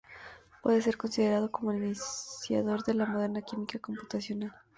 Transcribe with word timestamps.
Puede 0.63 0.81
ser 0.81 0.97
considerado 0.97 1.51
como 1.51 1.69
el 1.73 1.83
iniciador 1.83 2.83
de 2.83 2.95
la 2.95 3.05
moderna 3.05 3.43
química 3.43 3.77
computacional. 3.77 4.51